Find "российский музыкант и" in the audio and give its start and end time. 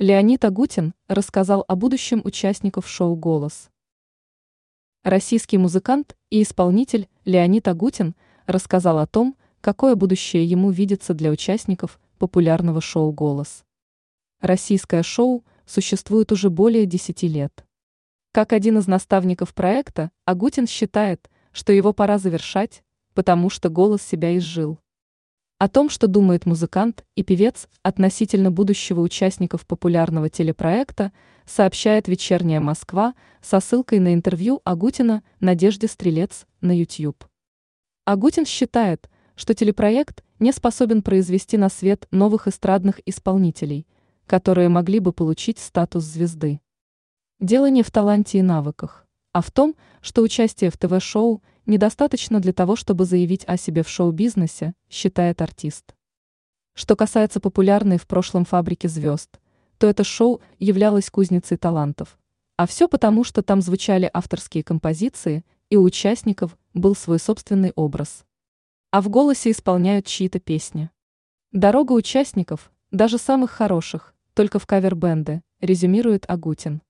5.02-6.40